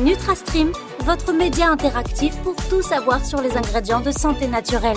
NutraStream, 0.00 0.72
votre 1.00 1.30
média 1.34 1.68
interactif 1.68 2.34
pour 2.42 2.56
tout 2.70 2.80
savoir 2.80 3.22
sur 3.22 3.42
les 3.42 3.58
ingrédients 3.58 4.00
de 4.00 4.10
santé 4.10 4.48
naturelle. 4.48 4.96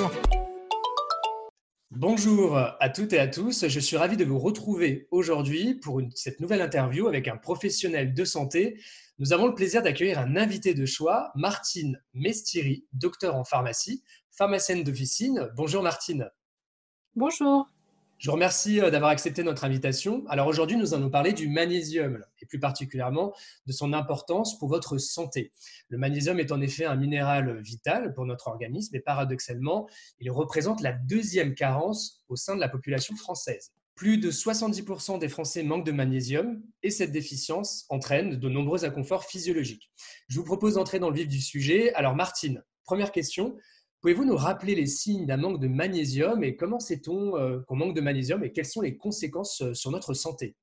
Bonjour 1.92 2.58
à 2.58 2.90
toutes 2.90 3.12
et 3.12 3.20
à 3.20 3.28
tous, 3.28 3.68
je 3.68 3.79
suis 3.81 3.97
ravi 3.97 4.16
de 4.16 4.24
vous 4.24 4.39
retrouver 4.39 5.10
aujourd'hui 5.12 5.76
pour 5.76 6.02
cette 6.16 6.39
nouvelle 6.39 6.62
interview 6.62 7.08
avec 7.10 7.28
un 7.28 7.36
professionnel 7.36 8.13
de 8.13 8.24
santé. 8.24 8.79
Nous 9.20 9.34
avons 9.34 9.47
le 9.47 9.53
plaisir 9.53 9.81
d'accueillir 9.81 10.20
un 10.20 10.38
invité 10.38 10.74
de 10.74 10.85
choix, 10.85 11.33
Martine 11.35 12.01
Mestiri, 12.13 12.85
docteur 12.94 13.35
en 13.35 13.44
pharmacie, 13.44 14.04
pharmacienne 14.31 14.85
d'officine. 14.85 15.49
Bonjour 15.58 15.83
Martine. 15.83 16.30
Bonjour. 17.16 17.67
Je 18.23 18.30
vous 18.30 18.35
remercie 18.35 18.80
euh, 18.80 18.90
d'avoir 18.90 19.12
accepté 19.12 19.44
notre 19.44 19.66
invitation. 19.66 20.23
Alors 20.30 20.48
aujourd'hui, 20.48 20.77
nous 20.77 20.94
allons 20.94 21.09
parler 21.09 21.34
du 21.34 21.49
magnésium 21.49 22.23
et 22.41 22.45
plus 22.45 22.57
particulièrement 22.57 23.34
de 23.66 23.73
son 23.73 23.91
importance 23.91 24.57
pour 24.57 24.70
votre 24.70 24.98
santé. 24.98 25.52
Le 25.89 25.98
magnésium 25.98 26.39
est 26.39 26.53
en 26.53 26.62
effet 26.62 26.85
un 26.85 26.95
minéral 26.95 27.59
vital 27.59 28.13
pour 28.13 28.25
notre 28.25 28.48
organisme 28.48 28.95
et 28.95 29.01
paradoxalement, 29.01 29.89
il 30.21 30.31
représente 30.31 30.79
la 30.79 30.93
deuxième 30.93 31.53
carence 31.53 32.23
au 32.29 32.38
sein 32.38 32.55
de 32.55 32.62
la 32.62 32.70
population 32.70 33.13
française. 33.17 33.73
Plus 33.93 34.17
de 34.17 34.31
70% 34.31 35.20
des 35.20 35.27
Français 35.27 35.62
manquent 35.62 35.85
de 35.85 35.91
magnésium 35.91 36.63
et 36.81 36.91
cette 36.91 37.12
déficience 37.12 37.85
entraîne 37.90 38.37
de 38.37 38.48
nombreux 38.48 38.85
inconforts 38.85 39.26
physiologiques. 39.26 39.91
Je 40.29 40.40
vous 40.40 40.45
propose 40.45 40.76
d'entrer 40.76 40.99
dans 40.99 41.09
le 41.09 41.17
vif 41.17 41.27
du 41.27 41.41
sujet. 41.41 41.93
Alors 41.93 42.15
Martine, 42.15 42.63
première 42.85 43.12
question, 43.12 43.57
Pouvez-vous 44.03 44.25
nous 44.25 44.35
rappeler 44.35 44.75
les 44.75 44.85
signes 44.85 45.25
d'un 45.25 45.38
manque 45.38 45.62
de 45.62 45.70
magnésium 45.70 46.43
et 46.43 46.57
comment 46.57 46.81
sait-on 46.81 47.38
euh, 47.38 47.62
qu'on 47.62 47.77
manque 47.77 47.95
de 47.95 48.02
magnésium 48.02 48.43
et 48.43 48.52
quelles 48.52 48.66
sont 48.66 48.81
les 48.81 48.98
conséquences 48.98 49.62
euh, 49.62 49.73
sur 49.73 49.91
notre 49.91 50.13
santé? 50.13 50.57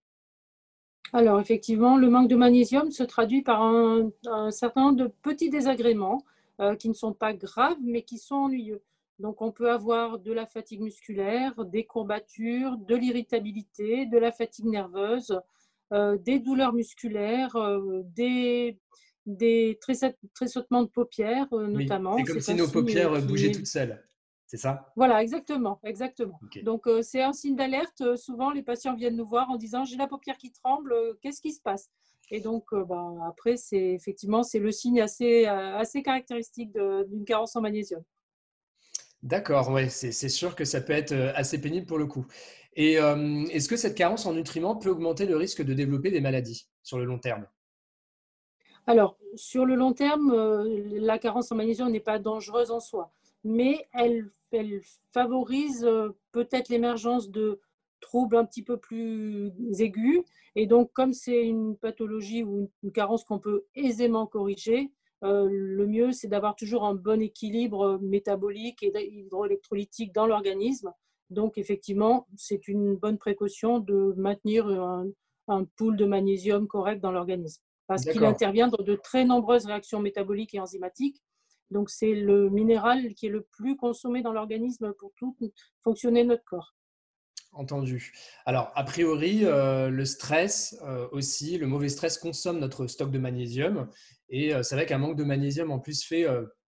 Alors 1.15 1.41
effectivement, 1.41 1.97
le 1.97 2.11
manque 2.11 2.29
de 2.29 2.37
magnésium 2.37 2.91
se 2.91 3.03
traduit 3.03 3.41
par 3.41 3.63
un, 3.63 4.11
certain 4.51 4.83
nombre 4.83 4.99
de 4.99 5.07
petits 5.23 5.49
désagréments 5.49 6.23
euh, 6.61 6.75
qui 6.75 6.91
ne 6.91 6.93
sont 6.93 7.15
pas 7.15 7.33
graves 7.33 7.79
mais 7.83 8.03
qui 8.03 8.19
sont 8.19 8.35
ennuyeux. 8.35 8.83
Donc 9.19 9.41
on 9.41 9.53
peut 9.53 9.71
avoir 9.71 10.19
de 10.19 10.33
la 10.35 10.45
fatigue 10.45 10.83
musculaire, 10.83 11.65
des 11.65 11.87
courbatures, 11.87 12.77
de 12.77 12.95
l'irritabilité, 12.95 14.05
de 14.05 14.19
la 14.19 14.33
fatigue 14.33 14.67
nerveuse, 14.67 15.41
des 16.25 16.39
douleurs 16.39 16.73
musculaires, 16.73 17.57
des 18.15 18.79
des 19.27 19.79
tressautements 20.35 20.83
de 20.83 20.89
paupières 20.89 21.53
euh, 21.53 21.67
notamment. 21.67 22.17
c'est 22.17 22.25
comme 22.25 22.41
si 22.41 22.55
nos 22.55 22.69
paupières 22.69 23.13
euh, 23.13 23.21
bougeaient 23.21 23.53
toutes 23.53 23.67
seules. 23.67 24.03
C'est 24.47 24.57
ça? 24.57 24.93
Voilà, 24.97 25.23
exactement, 25.23 25.79
exactement. 25.85 26.41
Donc 26.65 26.89
euh, 26.89 27.03
c'est 27.03 27.23
un 27.23 27.33
signe 27.33 27.55
d'alerte. 27.55 28.17
Souvent, 28.17 28.51
les 28.51 28.63
patients 28.63 28.97
viennent 28.97 29.17
nous 29.17 29.27
voir 29.27 29.49
en 29.49 29.57
disant 29.57 29.85
j'ai 29.85 29.97
la 29.97 30.09
paupière 30.09 30.37
qui 30.37 30.51
tremble, 30.51 30.93
qu'est-ce 31.21 31.41
qui 31.41 31.53
se 31.53 31.61
passe? 31.61 31.89
Et 32.33 32.41
donc 32.41 32.65
ben, 32.73 33.19
après, 33.29 33.57
c'est 33.57 33.93
effectivement 33.93 34.43
c'est 34.43 34.59
le 34.59 34.73
signe 34.73 35.01
assez 35.01 35.47
assez 35.47 36.03
caractéristique 36.03 36.73
d'une 36.73 37.25
carence 37.25 37.55
en 37.55 37.61
magnésium. 37.61 38.03
D'accord, 39.23 39.71
ouais, 39.71 39.89
c'est 39.89 40.29
sûr 40.29 40.57
que 40.57 40.65
ça 40.65 40.81
peut 40.81 40.95
être 40.95 41.13
assez 41.37 41.61
pénible 41.61 41.87
pour 41.87 41.99
le 41.99 42.07
coup. 42.07 42.27
Et 42.75 42.95
est-ce 42.95 43.69
que 43.69 43.77
cette 43.77 43.97
carence 43.97 44.27
en 44.27 44.33
nutriments 44.33 44.75
peut 44.75 44.91
augmenter 44.91 45.27
le 45.27 45.37
risque 45.37 45.63
de 45.63 45.75
développer 45.75 46.11
des 46.11 46.21
maladies 46.21 46.69
sur 46.83 46.99
le 46.99 47.05
long 47.05 47.19
terme? 47.19 47.47
Alors, 48.87 49.17
sur 49.37 49.65
le 49.65 49.75
long 49.75 49.93
terme, 49.93 50.33
euh, 50.33 50.99
la 50.99 51.19
carence 51.19 51.53
en 51.53 51.57
magnésium 51.57 51.91
n'est 51.91 52.01
pas 52.01 52.19
dangereuse 52.19 52.71
en 52.71 52.81
soi, 52.81 53.13
mais 53.45 53.87
elle, 53.93 54.31
favorise 55.13 55.85
euh, 55.85 56.09
peut-être 56.33 56.71
l'émergence 56.71 57.31
de 57.31 57.61
troubles 58.01 58.37
un 58.37 58.45
petit 58.45 58.65
peu 58.65 58.79
plus 58.79 59.53
aigus. 59.79 60.23
Et 60.57 60.67
donc, 60.67 60.93
comme 60.93 61.13
c'est 61.13 61.47
une 61.47 61.77
pathologie 61.77 62.43
ou 62.43 62.69
une 62.83 62.91
carence 62.91 63.23
qu'on 63.23 63.39
peut 63.39 63.67
aisément 63.77 64.27
corriger, 64.27 64.91
euh, 65.23 65.49
le 65.49 65.87
mieux, 65.87 66.11
c'est 66.11 66.27
d'avoir 66.27 66.57
toujours 66.57 66.85
un 66.85 66.95
bon 66.95 67.23
équilibre 67.23 68.01
métabolique 68.03 68.83
et 68.83 68.93
hydroélectrolytique 68.97 70.13
dans 70.13 70.27
l'organisme. 70.27 70.93
Donc, 71.29 71.57
effectivement, 71.59 72.27
c'est 72.37 72.67
une 72.67 72.97
bonne 72.97 73.19
précaution 73.19 73.79
de 73.79 74.15
maintenir 74.17 74.67
un, 74.67 75.07
un 75.47 75.65
pool 75.65 75.97
de 75.97 76.07
magnésium 76.07 76.67
correct 76.67 77.01
dans 77.01 77.13
l'organisme 77.13 77.63
parce 77.91 78.05
qu'il 78.05 78.25
intervient 78.25 78.69
dans 78.69 78.85
de 78.85 78.95
très 78.95 79.25
nombreuses 79.25 79.67
réactions 79.67 79.99
métaboliques 79.99 80.55
et 80.55 80.61
enzymatiques. 80.61 81.21
Donc, 81.73 81.91
c'est 81.91 82.15
le 82.15 82.49
minéral 82.49 83.15
qui 83.15 83.27
est 83.27 83.31
le 83.31 83.43
plus 83.43 83.77
consommé 83.77 84.23
dans 84.23 84.33
l'organisme 84.33 84.93
pour 84.97 85.13
tout 85.17 85.37
fonctionner 85.83 86.23
notre 86.23 86.45
corps. 86.45 86.77
Entendu. 87.51 88.13
Alors, 88.47 88.71
a 88.77 88.85
priori, 88.85 89.45
euh, 89.45 89.89
le 89.91 90.05
stress 90.05 90.79
euh, 90.85 91.09
aussi, 91.11 91.59
le 91.59 91.67
mauvais 91.67 91.89
stress 91.89 92.17
consomme 92.17 92.61
notre 92.61 92.87
stock 92.87 93.11
de 93.11 93.19
magnésium. 93.19 93.91
Et 94.29 94.55
euh, 94.55 94.63
c'est 94.63 94.77
vrai 94.77 94.87
qu'un 94.87 94.99
manque 94.99 95.17
de 95.17 95.25
magnésium, 95.25 95.73
en 95.73 95.81
plus, 95.81 96.05
fait 96.05 96.27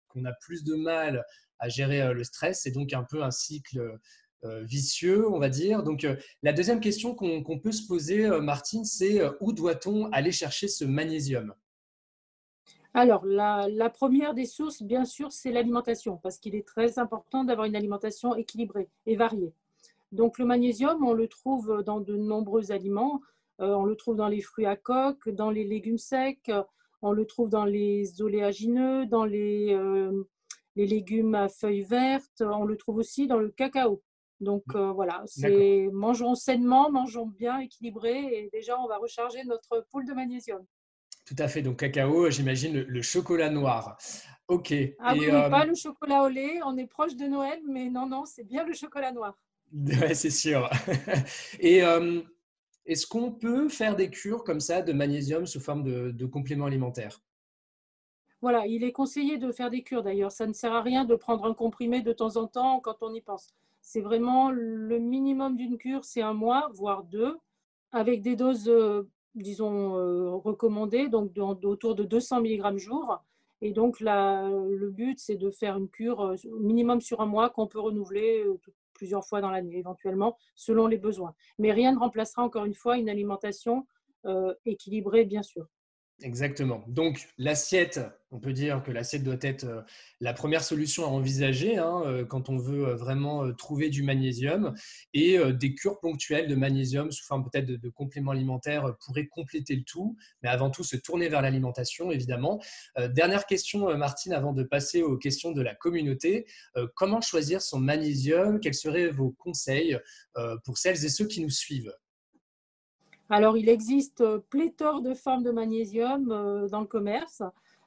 qu'on 0.09 0.27
a 0.27 0.35
plus 0.43 0.65
de 0.65 0.75
mal 0.75 1.25
à 1.61 1.71
gérer 1.71 2.13
le 2.13 2.25
stress. 2.25 2.61
C'est 2.65 2.73
donc 2.73 2.93
un 2.93 3.05
peu 3.05 3.23
un 3.23 3.31
cycle 3.31 3.99
vicieux, 4.43 5.29
on 5.29 5.39
va 5.39 5.49
dire. 5.49 5.83
Donc, 5.83 6.05
euh, 6.05 6.17
la 6.43 6.53
deuxième 6.53 6.81
question 6.81 7.15
qu'on 7.15 7.59
peut 7.59 7.73
se 7.73 7.87
poser, 7.87 8.27
euh, 8.27 8.41
Martine, 8.41 8.85
c'est 8.85 9.21
où 9.41 9.53
doit-on 9.53 10.11
aller 10.13 10.33
chercher 10.33 10.69
ce 10.69 10.85
magnésium? 10.85 11.55
Alors, 12.95 13.27
la, 13.27 13.91
première 13.91 14.35
des 14.35 14.47
sources, 14.47 14.83
bien 14.83 15.05
sûr, 15.05 15.31
c'est 15.31 15.53
l'alimentation, 15.53 16.17
parce 16.17 16.39
qu'il 16.39 16.55
est 16.55 16.67
très 16.67 16.99
important 16.99 17.45
d'avoir 17.45 17.67
une 17.67 17.77
alimentation 17.77 18.35
équilibrée 18.35 18.89
et 19.05 19.17
variée. 19.17 19.53
Donc, 20.13 20.39
le 20.39 20.47
magnésium, 20.47 21.05
on 21.05 21.13
le 21.13 21.29
trouve 21.29 21.83
dans 21.85 22.01
de 22.01 22.17
nombreux 22.17 22.73
aliments. 22.73 23.21
on 23.59 23.85
le 23.85 23.97
trouve 23.97 24.17
dans 24.17 24.29
les 24.29 24.41
fruits 24.41 24.67
à 24.67 24.77
coque, 24.77 25.29
dans 25.29 25.51
les 25.51 25.65
légumes 25.65 25.99
secs, 25.99 26.51
on 27.03 27.13
le 27.13 27.27
trouve 27.27 27.51
dans 27.51 27.67
les 27.67 28.23
oléagineux, 28.23 29.05
dans 29.05 29.27
les 29.27 29.77
légumes 30.75 31.35
à 31.35 31.49
feuilles 31.49 31.83
vertes, 31.83 32.41
on 32.41 32.65
le 32.65 32.77
trouve 32.77 32.97
aussi 32.97 33.27
dans 33.27 33.39
le 33.39 33.51
cacao. 33.51 34.03
Donc 34.41 34.65
mmh. 34.67 34.77
euh, 34.77 34.93
voilà, 34.93 35.23
c'est 35.27 35.89
mangeons 35.93 36.35
sainement, 36.35 36.91
mangeons 36.91 37.27
bien, 37.27 37.59
équilibré, 37.59 38.13
et 38.13 38.51
déjà 38.53 38.79
on 38.79 38.87
va 38.87 38.99
recharger 38.99 39.43
notre 39.45 39.87
poule 39.91 40.07
de 40.07 40.13
magnésium. 40.13 40.65
Tout 41.25 41.37
à 41.39 41.49
fait. 41.49 41.63
Donc 41.63 41.79
cacao, 41.79 42.31
j'imagine 42.31 42.83
le, 42.83 43.03
chocolat 43.03 43.51
noir. 43.51 43.99
Ok. 44.49 44.73
Ah 45.01 45.15
oui, 45.15 45.29
pas 45.29 45.65
le 45.65 45.75
chocolat 45.75 46.23
au 46.23 46.29
lait. 46.29 46.61
On 46.65 46.77
est 46.77 46.87
proche 46.87 47.17
de 47.17 47.27
Noël, 47.27 47.61
mais 47.67 47.91
non, 47.91 48.07
non, 48.07 48.25
c'est 48.25 48.45
bien 48.45 48.65
le 48.65 48.75
chocolat 48.75 49.13
noir. 49.13 49.37
Ouais, 49.73 50.15
c'est 50.15 50.31
sûr. 50.31 50.71
et 51.59 51.83
euh, 51.83 52.23
est-ce 52.85 53.05
qu'on 53.05 53.33
peut 53.33 53.69
faire 53.69 53.97
des 53.97 54.11
cures 54.11 54.45
comme 54.45 54.61
ça 54.61 54.81
de 54.81 54.93
magnésium 54.93 55.45
sous 55.45 55.59
forme 55.59 55.83
de, 55.83 56.13
de 56.13 56.27
complément 56.27 56.67
alimentaire? 56.67 57.21
Voilà, 58.41 58.65
il 58.69 58.85
est 58.85 58.93
conseillé 58.93 59.39
de 59.39 59.51
faire 59.51 59.71
des 59.71 59.83
cures 59.83 60.05
d'ailleurs. 60.05 60.31
Ça 60.31 60.47
ne 60.47 60.53
sert 60.53 60.73
à 60.73 60.83
rien 60.83 61.05
de 61.05 61.17
prendre 61.17 61.45
un 61.47 61.55
comprimé 61.55 62.03
de 62.03 62.13
temps 62.13 62.37
en 62.37 62.47
temps 62.47 62.79
quand 62.79 62.99
on 63.01 63.13
y 63.13 63.21
pense. 63.21 63.49
C'est 63.89 64.01
vraiment 64.01 64.51
le 64.51 64.99
minimum 64.99 65.57
d'une 65.57 65.79
cure, 65.79 66.05
c'est 66.05 66.21
un 66.21 66.33
mois, 66.33 66.69
voire 66.75 67.05
deux, 67.05 67.39
avec 67.93 68.21
des 68.21 68.35
doses, 68.35 68.69
euh, 68.69 69.09
disons, 69.37 69.97
euh, 69.97 70.35
recommandées, 70.35 71.09
donc 71.09 71.31
autour 71.39 71.95
de 71.95 72.03
200 72.03 72.41
mg 72.41 72.79
jour. 72.79 73.23
Et 73.61 73.71
donc, 73.71 74.01
le 74.01 74.91
but, 74.91 75.21
c'est 75.21 75.37
de 75.37 75.53
faire 75.53 75.77
une 75.77 75.89
cure 75.89 76.21
euh, 76.21 76.35
minimum 76.59 77.01
sur 77.01 77.21
un 77.21 77.27
mois 77.27 77.49
qu'on 77.49 77.69
peut 77.69 77.79
renouveler 77.79 78.45
plusieurs 78.93 79.25
fois 79.25 79.41
dans 79.41 79.53
l'année, 79.53 79.79
éventuellement, 79.79 80.37
selon 80.57 80.89
les 80.89 80.99
besoins. 80.99 81.37
Mais 81.61 81.71
rien 81.71 81.93
ne 81.93 81.99
remplacera 82.01 82.43
encore 82.43 82.65
une 82.65 82.75
fois 82.75 82.99
une 82.99 83.09
alimentation 83.09 83.87
équilibrée, 84.65 85.25
bien 85.25 85.45
sûr. 85.45 85.69
Exactement. 86.23 86.83
Donc, 86.89 87.29
l'assiette, 87.37 88.01
on 88.31 88.41
peut 88.41 88.55
dire 88.55 88.83
que 88.83 88.91
l'assiette 88.91 89.23
doit 89.23 89.37
être 89.43 89.65
euh, 89.65 89.83
la 90.21 90.33
première 90.33 90.65
solution 90.65 91.05
à 91.05 91.09
envisager 91.09 91.77
hein, 91.77 92.03
euh, 92.07 92.25
quand 92.25 92.49
on 92.49 92.57
veut 92.57 92.89
euh, 92.89 92.97
vraiment 92.97 93.53
trouver 93.53 93.91
du 93.91 94.03
magnésium. 94.03 94.75
Et 95.13 95.39
des 95.53 95.75
cures 95.75 96.01
ponctuelles 96.01 96.49
de 96.49 96.55
magnésium 96.55 97.13
sous 97.13 97.25
forme 97.25 97.45
peut-être 97.45 97.67
de, 97.67 97.89
compléments 97.91 98.31
alimentaires 98.31 98.97
pourraient 99.05 99.27
compléter 99.27 99.77
le 99.77 99.83
tout. 99.83 100.17
Mais 100.43 100.49
avant 100.49 100.71
tout, 100.71 100.85
se 100.85 100.97
tourner 100.97 101.29
vers 101.29 101.43
l'alimentation, 101.43 102.11
évidemment. 102.11 102.63
Dernière 103.11 103.47
question, 103.47 103.97
Martine, 103.97 104.33
avant 104.33 104.53
de 104.53 104.63
passer 104.63 105.03
aux 105.03 105.17
questions 105.17 105.53
de 105.53 105.63
la 105.63 105.75
communauté. 105.75 106.47
Comment 106.95 107.21
choisir 107.21 107.63
son 107.63 107.79
magnésium? 107.79 108.61
Quels 108.61 108.75
seraient 108.75 109.09
vos 109.09 109.31
conseils 109.31 109.99
pour 110.65 110.79
celles 110.79 111.05
et 111.05 111.09
ceux 111.09 111.27
qui 111.27 111.41
nous 111.41 111.51
suivent? 111.51 111.93
Alors, 113.29 113.57
il 113.57 113.69
existe 113.69 114.21
euh, 114.21 114.39
pléthore 114.51 115.03
de 115.03 115.15
formes 115.15 115.43
de 115.43 115.51
magnésium 115.51 116.31
euh, 116.31 116.69
dans 116.69 116.81
le 116.81 116.87
commerce, 116.87 117.43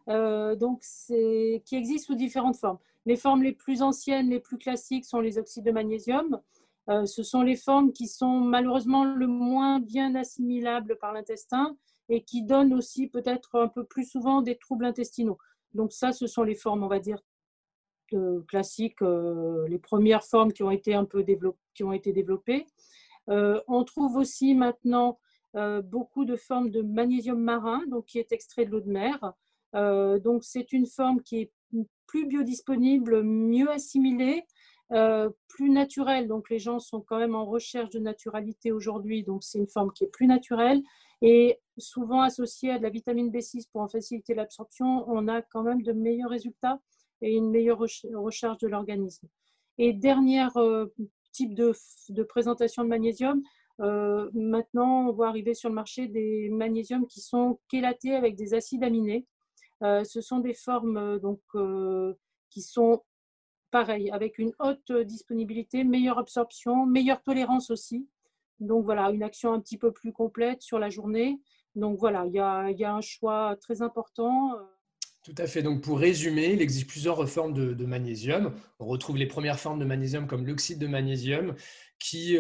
euh, 0.10 0.56
donc 0.56 0.82
qui 0.82 1.76
existent 1.76 2.08
sous 2.08 2.16
différentes 2.16 2.58
formes. 2.58 2.80
Les 3.06 3.16
formes 3.16 3.44
les 3.44 3.54
plus 3.54 3.82
anciennes, 3.82 4.30
les 4.30 4.40
plus 4.40 4.58
classiques 4.58 5.06
sont 5.06 5.22
les 5.22 5.38
oxydes 5.38 5.66
de 5.66 5.72
magnésium. 5.72 6.42
ce 6.88 7.24
sont 7.24 7.44
les 7.44 7.56
formes 7.56 7.94
qui 7.94 8.08
sont 8.08 8.40
malheureusement 8.40 9.04
le 9.04 9.28
moins 9.28 9.80
bien 9.80 10.16
assimilables 10.16 10.98
par 10.98 11.14
l'intestin 11.14 11.78
et 12.10 12.24
qui 12.24 12.44
donnent 12.44 12.74
aussi 12.74 13.08
peut-être 13.08 13.56
un 13.56 13.68
peu 13.68 13.84
plus 13.84 14.06
souvent 14.06 14.42
des 14.42 14.58
troubles 14.58 14.86
intestinaux. 14.86 15.38
Donc 15.74 15.94
ça, 15.94 16.12
ce 16.12 16.28
sont 16.28 16.44
les 16.44 16.56
formes, 16.56 16.84
on 16.84 16.88
va 16.88 17.00
dire, 17.00 17.22
classiques, 18.48 19.02
les 19.02 19.80
premières 19.80 20.24
formes 20.24 20.52
qui 20.52 20.64
ont 20.64 20.72
été 20.72 20.94
un 20.94 21.06
peu 21.06 21.26
qui 21.74 21.84
ont 21.84 21.94
été 21.94 22.12
développées. 22.12 22.68
on 23.28 23.84
trouve 23.86 24.18
aussi 24.18 24.56
maintenant 24.56 25.20
beaucoup 25.54 26.26
de 26.26 26.36
formes 26.36 26.70
de 26.70 26.82
magnésium 26.82 27.40
marin, 27.40 27.82
donc 27.88 28.06
qui 28.06 28.20
est 28.20 28.32
extrait 28.32 28.66
de 28.66 28.72
l'eau 28.72 28.82
de 28.82 28.92
mer. 28.92 29.34
donc, 29.74 30.44
c'est 30.44 30.72
une 30.72 30.86
forme 30.86 31.22
qui 31.22 31.42
est 31.42 31.52
plus 32.08 32.28
biodisponible, 32.28 33.24
mieux 33.24 33.70
assimilée, 33.70 34.46
plus 35.48 35.70
naturelle. 35.70 36.28
Donc, 36.28 36.50
les 36.50 36.60
gens 36.60 36.80
sont 36.80 37.02
quand 37.02 37.18
même 37.18 37.36
en 37.36 37.46
recherche 37.46 37.90
de 37.90 38.00
naturalité 38.00 38.72
aujourd'hui. 38.72 39.24
Donc, 39.24 39.44
c'est 39.44 39.60
une 39.60 39.68
forme 39.68 39.92
qui 39.92 40.04
est 40.04 40.12
plus 40.12 40.28
naturelle 40.28 40.82
et 41.22 41.60
souvent 41.78 42.22
associée 42.22 42.72
à 42.72 42.78
de 42.78 42.84
la 42.84 42.90
vitamine 42.90 43.30
B6 43.30 43.68
pour 43.72 43.82
en 43.82 43.88
faciliter 43.88 44.34
l'absorption. 44.34 45.06
On 45.08 45.28
a 45.28 45.42
quand 45.42 45.64
même 45.64 45.82
de 45.82 45.92
meilleurs 45.92 46.30
résultats 46.30 46.80
et 47.22 47.36
une 47.36 47.50
meilleure 47.50 47.80
recharge 47.80 48.58
de 48.60 48.68
l'organisme. 48.68 49.28
Et 49.78 49.94
dernier 49.94 50.48
type 51.32 51.54
de, 51.54 52.24
présentation 52.24 52.84
de 52.84 52.90
magnésium, 52.90 53.42
maintenant, 53.80 55.08
on 55.08 55.12
voit 55.14 55.30
arriver 55.30 55.54
sur 55.54 55.70
le 55.70 55.76
marché 55.76 56.08
des 56.08 56.50
magnésiums 56.50 57.08
qui 57.08 57.22
sont 57.22 57.60
chélatés 57.72 58.16
avec 58.16 58.36
des 58.36 58.54
acides 58.54 58.84
aminés. 58.84 59.26
Euh, 59.84 60.04
ce 60.04 60.22
sont 60.22 60.40
des 60.40 60.54
formes 60.54 60.98
euh, 60.98 61.20
donc, 61.20 61.42
euh, 61.56 62.14
qui 62.50 62.62
sont 62.62 63.04
pareilles, 63.72 64.12
avec 64.12 64.40
une 64.40 64.52
haute 64.60 64.92
disponibilité, 64.92 65.84
meilleure 65.84 66.18
absorption, 66.18 66.86
meilleure 66.86 67.22
tolérance 67.22 67.70
aussi. 67.70 68.08
Donc 68.60 68.84
voilà, 68.84 69.10
une 69.12 69.24
action 69.24 69.54
un 69.54 69.60
petit 69.60 69.78
peu 69.78 69.92
plus 69.92 70.12
complète 70.12 70.62
sur 70.62 70.80
la 70.80 70.90
journée. 70.90 71.40
Donc 71.76 71.98
voilà, 72.00 72.26
il 72.26 72.34
y 72.34 72.40
a, 72.40 72.94
un 72.94 73.02
choix 73.02 73.56
très 73.62 73.82
important. 73.82 74.54
Tout 75.24 75.36
à 75.38 75.46
fait. 75.46 75.62
Donc 75.62 75.82
pour 75.82 76.00
résumer, 76.00 76.54
il 76.54 76.62
existe 76.62 76.88
plusieurs 76.88 77.30
formes 77.30 77.54
de, 77.54 77.86
magnésium. 77.86 78.54
On 78.80 78.88
retrouve 78.88 79.18
les 79.18 79.28
premières 79.28 79.60
formes 79.60 79.80
de 79.80 79.86
magnésium 79.86 80.26
comme 80.26 80.46
l'oxyde 80.48 80.80
de 80.80 80.88
magnésium 80.88 81.56
qui 82.00 82.38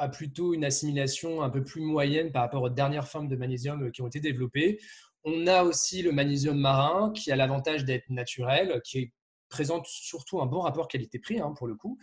a 0.00 0.08
plutôt 0.08 0.54
une 0.54 0.64
assimilation 0.64 1.42
un 1.42 1.50
peu 1.50 1.62
plus 1.62 1.82
moyenne 1.82 2.32
par 2.32 2.42
rapport 2.42 2.62
aux 2.62 2.70
dernières 2.70 3.06
formes 3.06 3.28
de 3.28 3.36
magnésium 3.36 3.92
qui 3.92 4.02
ont 4.02 4.08
été 4.08 4.20
développées. 4.20 4.80
On 5.24 5.46
a 5.46 5.62
aussi 5.62 6.02
le 6.02 6.12
magnésium 6.12 6.58
marin 6.58 7.12
qui 7.14 7.30
a 7.30 7.36
l'avantage 7.36 7.84
d'être 7.84 8.08
naturel, 8.08 8.80
qui 8.84 9.12
présente 9.50 9.86
surtout 9.86 10.40
un 10.40 10.46
bon 10.46 10.60
rapport 10.60 10.88
qualité-prix 10.88 11.40
hein, 11.40 11.52
pour 11.56 11.66
le 11.66 11.74
coup. 11.74 11.98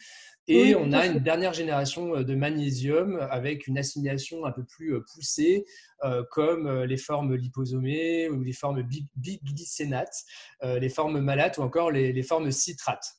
Et 0.47 0.75
on 0.75 0.91
a 0.91 1.07
une 1.07 1.19
dernière 1.19 1.53
génération 1.53 2.15
euh, 2.15 2.23
de 2.23 2.35
magnésium 2.35 3.17
avec 3.31 3.67
une 3.67 3.77
assimilation 3.77 4.45
un 4.45 4.51
peu 4.51 4.63
plus 4.63 4.93
euh, 4.93 5.03
poussée, 5.13 5.65
euh, 6.03 6.23
comme 6.31 6.69
les 6.83 6.97
formes 6.97 7.33
liposomées 7.33 8.29
ou 8.29 8.43
les 8.43 8.53
formes 8.53 8.83
biglycénates, 9.15 10.25
les 10.61 10.89
formes 10.89 11.19
malates 11.19 11.57
ou 11.57 11.61
encore 11.61 11.89
les, 11.89 12.23
formes 12.23 12.51
citrates. 12.51 13.15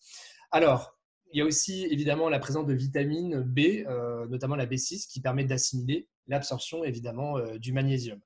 Alors, 0.53 0.98
il 1.33 1.39
y 1.39 1.43
a 1.43 1.45
aussi 1.45 1.87
évidemment 1.91 2.29
la 2.29 2.39
présence 2.39 2.67
de 2.67 2.75
vitamine 2.75 3.41
B, 3.43 3.85
notamment 4.29 4.57
la 4.57 4.67
B6, 4.67 5.09
qui 5.09 5.21
permet 5.21 5.45
d'assimiler 5.45 6.09
l'absorption 6.27 6.85
évidemment 6.85 7.39
du 7.59 7.73
magnésium. 7.73 8.21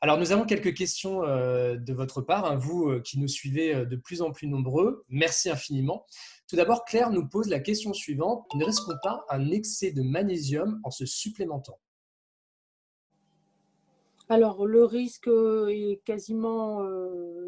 Alors, 0.00 0.16
nous 0.16 0.30
avons 0.30 0.44
quelques 0.44 0.74
questions 0.74 1.24
euh, 1.24 1.76
de 1.76 1.92
votre 1.92 2.20
part, 2.20 2.44
hein, 2.44 2.54
vous 2.54 2.88
euh, 2.88 3.00
qui 3.00 3.18
nous 3.18 3.26
suivez 3.26 3.74
euh, 3.74 3.84
de 3.84 3.96
plus 3.96 4.22
en 4.22 4.30
plus 4.30 4.46
nombreux. 4.46 5.04
Merci 5.08 5.50
infiniment. 5.50 6.06
Tout 6.48 6.54
d'abord, 6.54 6.84
Claire 6.84 7.10
nous 7.10 7.26
pose 7.28 7.48
la 7.48 7.58
question 7.58 7.92
suivante. 7.92 8.46
Ne 8.54 8.64
risque-t-on 8.64 8.96
pas 9.02 9.24
un 9.28 9.50
excès 9.50 9.90
de 9.90 10.02
magnésium 10.02 10.80
en 10.84 10.92
se 10.92 11.04
supplémentant? 11.04 11.80
Alors, 14.28 14.66
le 14.66 14.84
risque 14.84 15.26
est 15.26 16.00
quasiment 16.04 16.84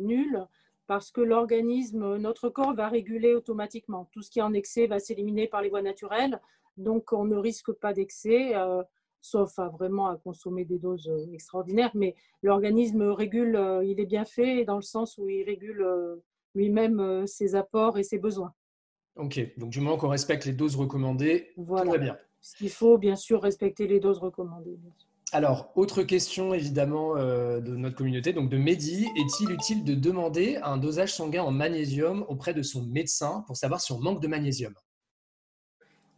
nul 0.01 0.45
parce 0.91 1.13
que 1.13 1.21
l'organisme, 1.21 2.17
notre 2.17 2.49
corps 2.49 2.75
va 2.75 2.89
réguler 2.89 3.33
automatiquement. 3.37 4.09
Tout 4.11 4.23
ce 4.23 4.29
qui 4.33 4.41
est 4.41 4.43
en 4.43 4.53
excès 4.53 4.89
va 4.89 4.99
s'éliminer 4.99 5.47
par 5.47 5.63
les 5.63 5.69
voies 5.69 5.83
naturelles. 5.83 6.41
Donc, 6.77 7.13
on 7.13 7.25
ne 7.25 7.37
risque 7.37 7.71
pas 7.71 7.93
d'excès 7.93 8.57
sauf 9.21 9.57
à 9.61 9.69
vraiment 9.69 10.09
à 10.09 10.17
consommer 10.17 10.65
des 10.65 10.79
doses 10.79 11.09
euh, 11.09 11.33
extraordinaires. 11.33 11.93
Mais 11.95 12.17
l'organisme 12.43 13.03
régule, 13.03 13.55
euh, 13.55 13.85
il 13.85 14.01
est 14.01 14.07
bien 14.07 14.25
fait 14.25 14.65
dans 14.65 14.75
le 14.75 14.83
sens 14.83 15.17
où 15.17 15.29
il 15.29 15.45
régule 15.45 15.83
euh, 15.83 16.17
lui-même 16.57 17.25
ses 17.25 17.55
apports 17.55 17.97
et 17.97 18.03
ses 18.03 18.19
besoins. 18.19 18.53
Ok, 19.15 19.41
donc 19.59 19.71
du 19.71 19.79
moment 19.79 19.97
qu'on 19.97 20.09
respecte 20.09 20.45
les 20.45 20.53
doses 20.53 20.75
recommandées, 20.75 21.53
voilà. 21.57 21.85
tout 21.85 21.91
va 21.93 21.99
bien. 21.99 22.19
Il 22.61 22.71
faut 22.71 22.99
bien 22.99 23.15
sûr 23.15 23.41
respecter 23.41 23.87
les 23.87 24.01
doses 24.01 24.19
recommandées. 24.19 24.77
Alors, 25.33 25.73
autre 25.77 26.03
question 26.03 26.55
évidemment 26.55 27.15
de 27.15 27.77
notre 27.77 27.97
communauté, 27.97 28.33
donc 28.33 28.51
de 28.51 28.59
Mehdi, 28.59 29.07
est-il 29.17 29.53
utile 29.53 29.85
de 29.85 29.95
demander 29.95 30.57
un 30.63 30.77
dosage 30.77 31.15
sanguin 31.15 31.43
en 31.43 31.53
magnésium 31.53 32.25
auprès 32.29 32.53
de 32.53 32.63
son 32.63 32.85
médecin 32.87 33.45
pour 33.47 33.57
savoir 33.57 33.81
si 33.81 33.93
on 33.93 34.01
manque 34.01 34.21
de 34.21 34.27
magnésium? 34.27 34.75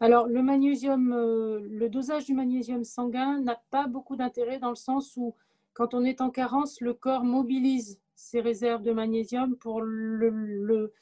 Alors, 0.03 0.27
le 0.27 0.43
magnésium, 0.43 1.13
euh, 1.13 1.61
le 1.63 1.89
dosage 1.89 2.25
du 2.25 2.35
magnésium 2.35 2.83
sanguin 2.83 3.41
n'a 3.41 3.63
pas 3.71 3.87
beaucoup 3.87 4.17
d'intérêt 4.17 4.59
dans 4.59 4.71
le 4.71 4.75
sens 4.75 5.17
où, 5.17 5.37
quand 5.75 5.95
on 5.95 6.05
est 6.05 6.21
en 6.21 6.29
carence, 6.29 6.81
le 6.81 6.93
corps 6.93 7.23
mobilise 7.23 8.01
ses 8.17 8.41
réserves 8.41 8.83
de 8.83 8.91
magnésium 8.91 9.57
pour 9.57 9.81
le, 9.81 10.93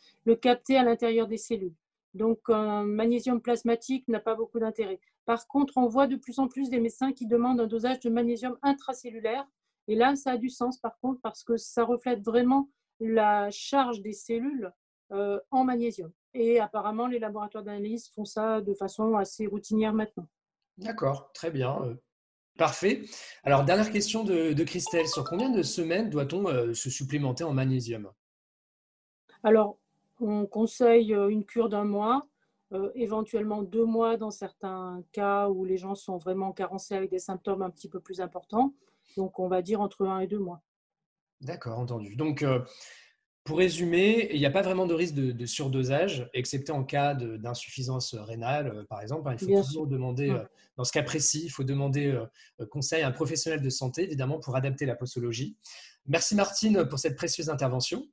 capter 0.42 0.76
à 0.76 0.84
l'intérieur 0.84 1.28
des 1.28 1.38
cellules. 1.38 1.72
Donc, 2.14 2.38
un 2.48 2.84
magnésium 2.84 3.40
plasmatique 3.40 4.06
n'a 4.08 4.20
pas 4.20 4.34
beaucoup 4.34 4.58
d'intérêt. 4.58 5.00
Par 5.26 5.46
contre, 5.46 5.76
on 5.76 5.86
voit 5.86 6.06
de 6.06 6.16
plus 6.16 6.38
en 6.38 6.48
plus 6.48 6.70
des 6.70 6.80
médecins 6.80 7.12
qui 7.12 7.26
demandent 7.26 7.60
un 7.60 7.66
dosage 7.66 8.00
de 8.00 8.10
magnésium 8.10 8.58
intracellulaire. 8.62 9.46
Et 9.86 9.94
là, 9.94 10.16
ça 10.16 10.32
a 10.32 10.36
du 10.36 10.48
sens, 10.48 10.78
par 10.78 10.98
contre, 10.98 11.20
parce 11.20 11.44
que 11.44 11.56
ça 11.56 11.84
reflète 11.84 12.22
vraiment 12.24 12.68
la 13.00 13.50
charge 13.50 14.02
des 14.02 14.12
cellules 14.12 14.72
euh, 15.12 15.40
en 15.50 15.64
magnésium. 15.64 16.12
Et 16.34 16.60
apparemment, 16.60 17.06
les 17.06 17.18
laboratoires 17.18 17.64
d'analyse 17.64 18.08
font 18.14 18.24
ça 18.24 18.60
de 18.60 18.74
façon 18.74 19.16
assez 19.16 19.46
routinière 19.46 19.92
maintenant. 19.92 20.28
D'accord, 20.78 21.32
très 21.32 21.50
bien. 21.50 21.82
Euh, 21.82 21.94
parfait. 22.56 23.02
Alors, 23.42 23.64
dernière 23.64 23.90
question 23.90 24.22
de, 24.22 24.62
Christelle. 24.62 25.08
Sur 25.08 25.24
combien 25.24 25.50
de 25.50 25.62
semaines 25.62 26.10
doit-on 26.10 26.46
euh, 26.48 26.74
se 26.74 26.90
supplémenter 26.90 27.42
en 27.42 27.52
magnésium? 27.52 28.10
Alors, 29.42 29.80
on 30.20 30.46
conseille 30.46 31.14
euh, 31.14 31.28
une 31.28 31.44
cure 31.44 31.69
d'un 31.69 31.84
mois, 31.84 32.26
éventuellement 32.94 33.62
deux 33.62 33.84
mois 33.84 34.17
dans 34.17 34.31
certains 34.31 35.02
cas 35.11 35.49
où 35.49 35.64
les 35.64 35.76
gens 35.76 35.96
sont 35.96 36.19
vraiment 36.19 36.52
carencés 36.52 36.94
avec 36.94 37.11
des 37.11 37.19
symptômes 37.19 37.62
un 37.62 37.70
petit 37.70 37.88
peu 37.88 37.99
plus 37.99 38.20
importants. 38.20 38.75
Donc, 39.17 39.40
on 39.40 39.49
va 39.49 39.61
dire 39.61 39.81
entre 39.81 40.06
un 40.06 40.20
et 40.20 40.28
deux 40.28 40.38
mois. 40.38 40.62
D'accord, 41.40 41.81
entendu. 41.81 42.14
Donc, 42.14 42.44
pour 43.44 43.58
résumer, 43.58 44.28
il 44.32 44.38
n'y 44.38 44.46
a 44.46 44.50
pas 44.50 44.62
vraiment 44.62 44.87
de 44.87 44.94
risque 44.94 45.14
de, 45.14 45.46
surdosage, 45.46 46.28
excepté 46.34 46.72
en 46.72 46.84
cas 46.84 47.14
d'insuffisance 47.14 48.14
rénale, 48.14 48.69
euh, 48.69 48.84
par 48.84 49.00
exemple. 49.00 49.28
Hein. 49.28 49.37
Il 49.40 49.56
faut 49.56 49.62
toujours 49.62 49.87
demander, 49.87 50.31
euh, 50.31 50.44
dans 50.76 50.84
ce 50.84 50.93
cas 50.93 51.02
précis, 51.02 51.43
il 51.44 51.50
faut 51.50 51.64
demander 51.64 52.06
euh, 52.08 52.67
conseil 52.67 53.02
à 53.02 53.08
un 53.08 53.12
professionnel 53.12 53.62
de 53.62 53.70
santé, 53.70 54.05
évidemment, 54.05 54.38
pour 54.38 54.56
adapter 54.56 54.84
la 54.84 54.94
posologie. 54.94 55.56
Merci 56.06 56.34
Martine 56.34 56.87
pour 56.88 56.99
cette 56.99 57.17
précieuse 57.17 57.48
intervention. 57.50 58.06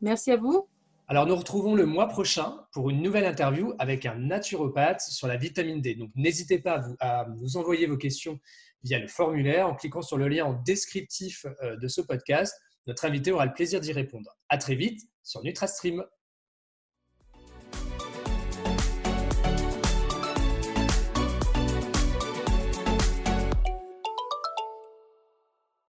Merci 0.00 0.32
à 0.32 0.36
vous. 0.36 0.68
Alors, 1.10 1.26
nous 1.26 1.34
retrouvons 1.34 1.74
le 1.74 1.86
mois 1.86 2.06
prochain 2.06 2.56
pour 2.70 2.88
une 2.88 3.02
nouvelle 3.02 3.26
interview 3.26 3.74
avec 3.80 4.06
un 4.06 4.14
naturopathe 4.14 5.00
sur 5.00 5.26
la 5.26 5.36
vitamine 5.36 5.80
D. 5.80 5.96
Donc, 5.96 6.12
n'hésitez 6.14 6.60
pas 6.60 6.84
à, 7.00 7.24
vous, 7.24 7.34
nous 7.34 7.56
envoyer 7.56 7.88
vos 7.88 7.96
questions 7.96 8.38
via 8.84 9.00
le 9.00 9.08
formulaire 9.08 9.66
en 9.66 9.74
cliquant 9.74 10.02
sur 10.02 10.18
le 10.18 10.28
lien 10.28 10.44
en 10.44 10.52
descriptif 10.52 11.46
de 11.80 11.88
ce 11.88 12.00
podcast. 12.00 12.54
Notre 12.86 13.06
invité 13.06 13.32
aura 13.32 13.44
le 13.44 13.52
plaisir 13.52 13.80
d'y 13.80 13.92
répondre. 13.92 14.38
À 14.48 14.56
très 14.56 14.76
vite 14.76 15.00
sur 15.24 15.42
NutraStream. 15.42 16.04